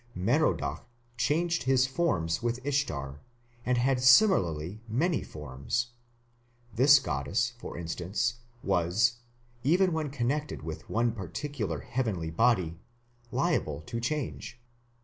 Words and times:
Merodach 0.15 0.87
changed 1.15 1.61
his 1.65 1.85
forms 1.85 2.41
with 2.41 2.59
Ishtar, 2.65 3.21
and 3.63 3.77
had 3.77 4.01
similarly 4.01 4.81
many 4.87 5.21
forms. 5.21 5.91
This 6.75 6.97
goddess, 6.97 7.53
for 7.59 7.77
instance, 7.77 8.39
was, 8.63 9.17
even 9.63 9.93
when 9.93 10.09
connected 10.09 10.63
with 10.63 10.89
one 10.89 11.11
particular 11.11 11.81
heavenly 11.81 12.31
body, 12.31 12.79
liable 13.31 13.79
to 13.81 13.99
change. 13.99 14.59